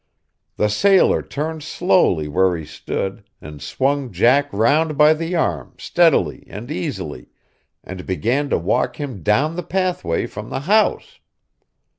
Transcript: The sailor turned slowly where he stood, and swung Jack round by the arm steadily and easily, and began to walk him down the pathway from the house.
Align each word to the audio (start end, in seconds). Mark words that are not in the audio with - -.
The 0.57 0.67
sailor 0.67 1.21
turned 1.21 1.61
slowly 1.61 2.27
where 2.27 2.57
he 2.57 2.65
stood, 2.65 3.23
and 3.39 3.61
swung 3.61 4.11
Jack 4.11 4.51
round 4.51 4.97
by 4.97 5.13
the 5.13 5.35
arm 5.35 5.75
steadily 5.77 6.43
and 6.47 6.71
easily, 6.71 7.29
and 7.83 8.03
began 8.07 8.49
to 8.49 8.57
walk 8.57 8.95
him 8.99 9.21
down 9.21 9.55
the 9.55 9.61
pathway 9.61 10.25
from 10.25 10.49
the 10.49 10.61
house. 10.61 11.19